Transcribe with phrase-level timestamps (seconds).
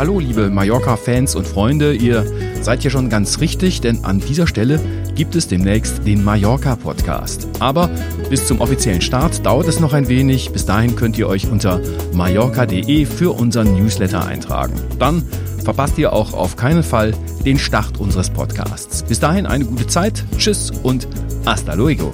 [0.00, 2.24] Hallo, liebe Mallorca-Fans und Freunde, ihr
[2.62, 4.80] seid hier schon ganz richtig, denn an dieser Stelle
[5.14, 7.46] gibt es demnächst den Mallorca-Podcast.
[7.58, 7.90] Aber
[8.30, 10.52] bis zum offiziellen Start dauert es noch ein wenig.
[10.52, 11.82] Bis dahin könnt ihr euch unter
[12.14, 14.72] mallorca.de für unseren Newsletter eintragen.
[14.98, 15.22] Dann
[15.62, 17.12] verpasst ihr auch auf keinen Fall
[17.44, 19.02] den Start unseres Podcasts.
[19.02, 21.08] Bis dahin eine gute Zeit, tschüss und
[21.44, 22.10] hasta luego.